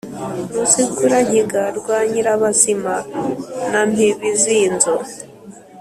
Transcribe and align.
ruzigura-nkiga 0.53 1.63
rwa 1.77 1.97
nyirabazima 2.09 2.95
na 3.71 3.81
mpibizinzo 3.89 4.93